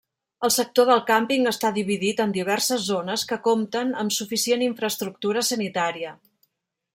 El 0.47 0.51
sector 0.53 0.87
del 0.89 1.01
càmping 1.09 1.49
està 1.51 1.69
dividit 1.75 2.23
en 2.25 2.33
diverses 2.37 2.87
zones 2.87 3.27
que 3.33 3.39
compten 3.49 3.93
amb 4.05 4.17
suficient 4.17 4.65
infraestructura 4.71 5.45
sanitària. 5.53 6.17